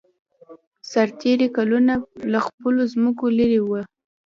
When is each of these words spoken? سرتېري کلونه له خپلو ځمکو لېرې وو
سرتېري 0.91 1.47
کلونه 1.57 1.93
له 2.31 2.39
خپلو 2.47 2.81
ځمکو 2.93 3.25
لېرې 3.37 3.59
وو 3.63 3.79